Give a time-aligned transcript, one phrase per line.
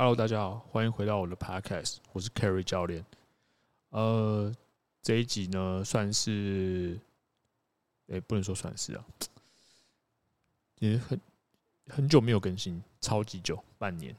[0.00, 3.04] Hello，大家好，欢迎回到我的 Podcast，我是 Kerry 教练。
[3.88, 4.54] 呃，
[5.02, 6.96] 这一集呢，算是，
[8.06, 9.04] 哎、不能说算是啊，
[10.78, 11.20] 也很
[11.88, 14.14] 很久没有更新，超级久，半年。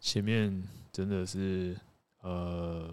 [0.00, 1.76] 前面真的是
[2.22, 2.90] 呃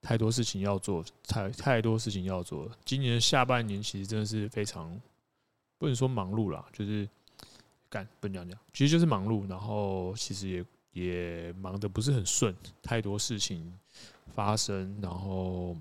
[0.00, 2.70] 太多事情要做，太太多事情要做。
[2.86, 4.98] 今年下半年其实真的是非常
[5.76, 7.06] 不能说忙碌啦，就是。
[7.90, 13.76] 干不能讲讲，其实就是忙碌，然后其实也也忙得不是很顺，太多事情
[14.32, 15.76] 发生，然后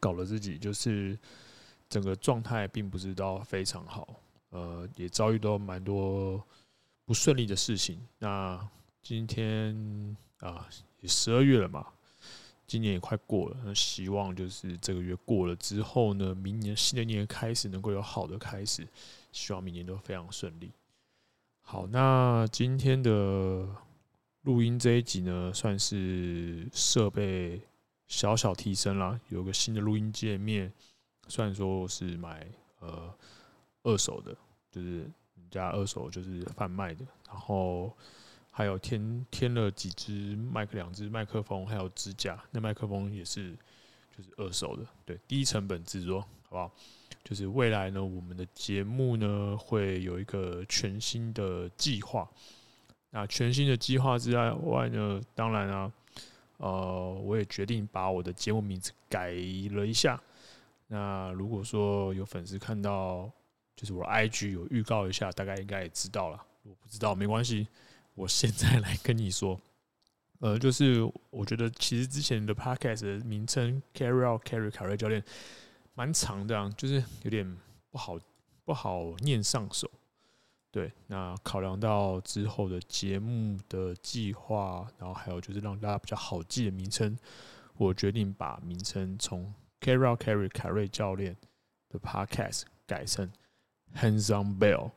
[0.00, 1.16] 搞了自己就是
[1.88, 6.44] 整个状态并不是到非常好，呃，也遭遇到蛮多
[7.04, 8.04] 不顺利的事情。
[8.18, 8.68] 那
[9.00, 10.68] 今天啊，
[11.00, 11.86] 也十二月了嘛，
[12.66, 18.86] 今年也快过了，那希望就是这个月过了之后呢，明年新的一年开始能够有好的开始，
[19.30, 20.72] 希望明年都非常顺利。
[21.62, 23.66] 好，那今天的
[24.42, 27.62] 录音这一集呢，算是设备
[28.06, 30.70] 小小提升啦，有个新的录音界面。
[31.28, 32.46] 虽然说是买
[32.80, 33.14] 呃
[33.84, 34.36] 二手的，
[34.70, 37.96] 就是人家二手就是贩卖的，然后
[38.50, 42.38] 还有添添了几支麦克，两支麦克风，还有支架。
[42.50, 43.56] 那麦克风也是
[44.14, 46.70] 就是二手的，对，低成本制作，好不好？
[47.24, 52.28] 就是未来呢，我们的节目呢会有一个全新的计划。
[53.10, 55.92] 那全新的计划之外呢，当然啊，
[56.56, 59.30] 呃，我也决定把我的节目名字改
[59.72, 60.20] 了一下。
[60.88, 63.30] 那如果说有粉丝看到，
[63.76, 66.42] 就是我 IG 有预告一下，大概应该也知道了。
[66.62, 67.68] 我不知道没关系，
[68.14, 69.60] 我现在来跟你说。
[70.40, 71.00] 呃，就是
[71.30, 75.22] 我觉得其实之前的 Podcast 的名称 Carry Out Carry 卡瑞教练。
[75.94, 77.58] 蛮长的，啊就是有点
[77.90, 78.18] 不好
[78.64, 79.90] 不好念上手。
[80.70, 87.18] 对，那考量到之后的节目的计划，然后还有就是让大家比较好记的名称，
[87.76, 91.36] 我决定把名称从 Carry Carry 凯瑞教练
[91.90, 93.30] 的 Podcast 改成
[93.94, 94.92] Hands On Bell。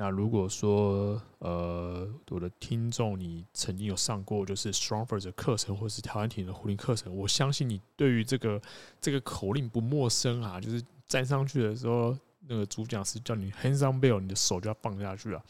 [0.00, 8.62] 那如果说呃我的听众你曾经有上过就是 StrongFirst 的课程，或是台湾体的壶铃课程，我相信你对于这个
[9.00, 10.60] 这个口令不陌生啊。
[10.60, 12.16] 就是站上去的时候，
[12.46, 15.42] 那个主讲师叫你 Hands on bell，你的手就要放下去了。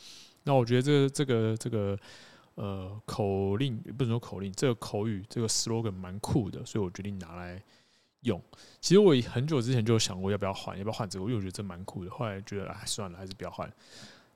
[0.45, 1.99] 那我觉得这个这个这个
[2.55, 7.63] 呃口令不能说口令，这个口语这个 slogan 蛮酷的，所以我决定拿来
[8.23, 8.43] 用。
[8.81, 12.11] 其实我很久之前就想过要不要换，要不要换这个，因为我觉得这蛮酷的。
[12.11, 13.71] 后来觉得哎算了，还是不要换。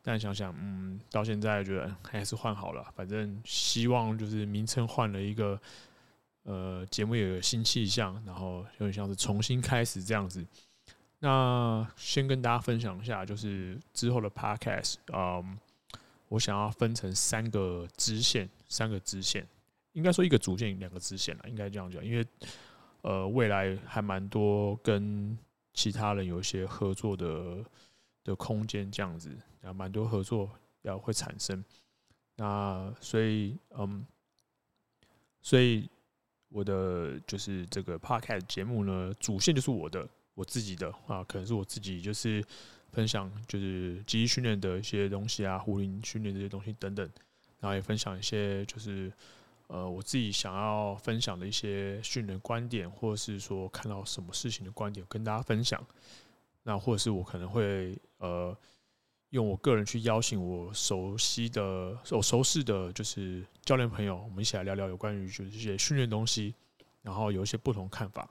[0.05, 2.85] 但想想，嗯，到现在觉得还是换好了。
[2.97, 5.57] 反正希望就是名称换了一个，
[6.43, 10.45] 呃，节目也有新气象，然后有点像是重新开始这样子。
[11.21, 15.57] 那先跟大家分享一下，就是之后的 Podcast，嗯，
[16.27, 19.47] 我想要分成三个支线，三个支线，
[19.93, 22.05] 应该说一个主线，两个支线了，应该这样讲。
[22.05, 22.27] 因为
[23.03, 25.39] 呃，未来还蛮多跟
[25.75, 27.65] 其他人有一些合作的。
[28.25, 30.51] 的空间这样子，然后蛮多合作
[30.83, 31.65] 要会产生，
[32.37, 34.07] 那所以嗯，
[35.41, 35.89] 所以
[36.49, 42.45] 我的就是这个 podcast 节目呢，主线就是我的我自己的啊，可能是我自己就是
[42.93, 47.09] 分享就是记忆训练的一些东西啊，壶铃训练这些东西等等，
[47.59, 49.13] 然后也分享一些就是
[49.67, 55.85] 呃我自己想要分享的一些训练观点，或者是说看到什么事情的观点跟大家分享。
[56.65, 58.57] 那或者是我可能会呃
[59.31, 66.55] 用我个人去邀请我熟悉的、我熟悉的，就是教练朋友，我们一起来聊聊有关于就是一些训练东西，
[67.03, 68.29] 然后有一些不同看法。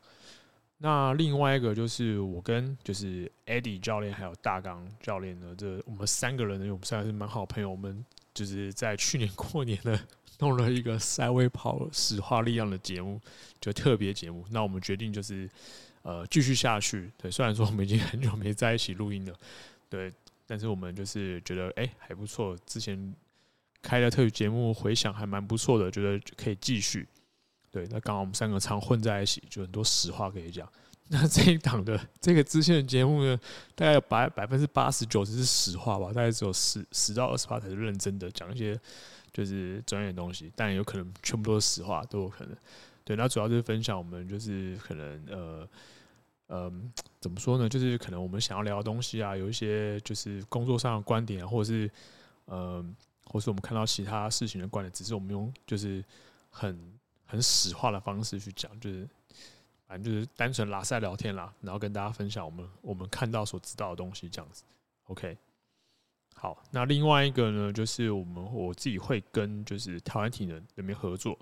[0.77, 9.99] 那另外一个就是我跟就是 Eddie 教练还有大刚教练呢，这我们三个人呢，我们三个是蛮好朋友，我们就是在去年 过年呢
[10.39, 13.19] 弄了一个赛威跑石化力量的节目，
[13.59, 14.45] 就特别节目。
[14.51, 15.49] 那我们决定就是。
[16.03, 17.11] 呃，继续下去。
[17.17, 19.33] 对，虽然说我们已经很久没在一起录音了，
[19.89, 20.11] 对，
[20.47, 22.57] 但是我们就是觉得，哎、还不错。
[22.65, 23.13] 之前
[23.81, 27.07] 开的特别节目回想还蛮不错的，觉得可以继续。
[27.69, 30.67] 对，那刚好我们三个常混在一起，就很多实话可以讲。
[31.07, 33.37] 那这一档的这个支线的节目呢，
[33.75, 38.79] 大概有百百分之八十九十是实话吧，大概只有十十到二十趴才是认真的讲一些
[39.33, 42.55] 就是专业的东西，但有可能全部都是实话，都有可能。
[43.03, 45.69] 对，那主要就是分享我们就是可能呃
[46.47, 46.73] 呃
[47.19, 47.67] 怎么说呢？
[47.67, 51.89] 就是可能我们想要聊的东西啊，有一些就是工作上的观点啊，或者是
[52.45, 52.85] 呃，
[53.25, 56.03] 或是我们看到其他事情的观点，只是我们用就是
[56.49, 56.77] 很
[57.25, 59.07] 很实话的方式去讲，就是
[59.87, 64.63] 反正就是单纯拉赛聊天啦，然后跟大家分享我们我们看到所知道的东西这样子。
[65.05, 65.37] OK，
[66.35, 71.37] 好，那另外一个呢，就是我们我自己会跟就是台湾体能那边合作，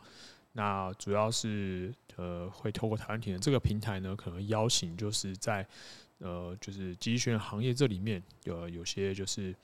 [0.51, 5.65] 那主要是呃会透过台湾体能这个平台呢，可能邀请就是在
[6.17, 9.55] 呃就是机器人行业这里面有有些就是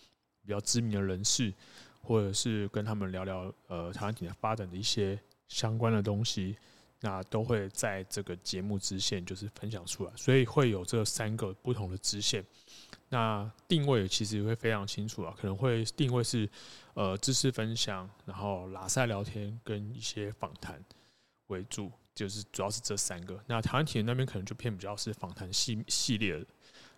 [0.42, 1.54] 比较知名的人士，
[2.02, 6.56] 或者是跟他们聊聊呃台湾体能发展的一些相关的东西。
[7.02, 12.44] 那都会在这个节目支线就是分享出来，所以会有这三个不同的支线。
[13.10, 16.50] 那定位其实会非常清楚啊，可能会定位是
[16.96, 20.84] 呃知识分享，然后拉赛聊天跟一些访谈
[21.48, 23.40] 为主，就是主要是这三个。
[23.48, 26.46] 那台湾体能那边可能就偏比较是访谈系系列的。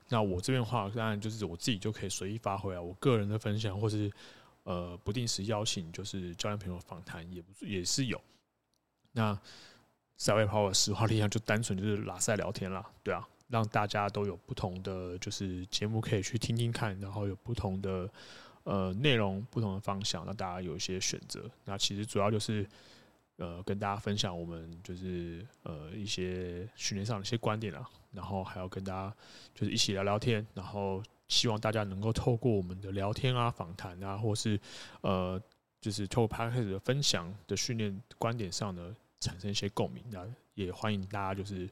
[0.10, 4.10] 那我这边的话，当然就是我自己就可以随意发挥啊，我个人的分享或是
[4.64, 8.20] 呃不定时邀请就是教练朋友访谈也不也是有。
[9.12, 9.38] 那
[10.16, 18.10] 赛位跑的实话力量就单纯就是拉赛聊天啦，对啊，让大家都有不同的就是节目可以去听听看，然后有不同的
[18.64, 21.50] 呃内容、不同的方向，让大家有一些选择。
[21.66, 22.68] 那其实主要就是
[23.38, 29.16] 呃跟大家分享我们就是呃一些训练上的一些观点啊，然后还要跟大家
[29.54, 34.60] 就是一起聊聊天，然后希望大家能够透过我们的聊天啊、访谈啊，或是
[35.02, 35.42] 呃
[35.82, 38.96] 就是透过 podcast 的分享的训练观点上呢。
[39.20, 40.24] 产生一些共鸣，那
[40.54, 41.68] 也欢迎大家就是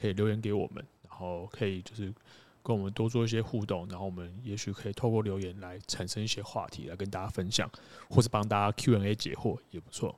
[0.00, 0.82] 可以留言给我们，
[1.18, 2.14] 然后可以就是
[2.62, 7.68] 跟我们多做一些互动，然后我们也许可以透过留言来产生一些话题来跟大家分享，
[8.08, 10.16] 或是帮大家 Q&A 解惑也不错。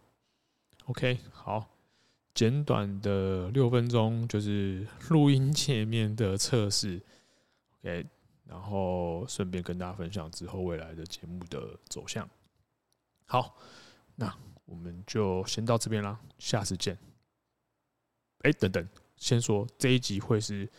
[0.85, 1.70] OK，好，
[2.35, 7.00] 简短的六分钟就是录音界面的测试
[7.81, 8.05] ，OK，
[8.44, 12.29] 然后顺便跟大家分享之后未来的节目的走向。
[13.25, 13.56] 好，
[14.17, 14.37] 那。
[14.67, 16.96] 我们就先到这边啦，下次见。
[18.43, 20.70] 哎，等等，先说这一集会是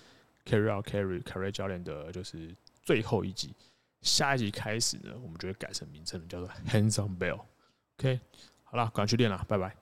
[0.45, 3.55] Carry Out Carry Carry 教练的，就是最后一集。
[4.01, 7.41] 下一集开始呢，我们就会改成名称，叫做 Hands on Bell。
[7.97, 8.19] OK，
[8.63, 9.75] 好了，赶快去练啦，拜拜。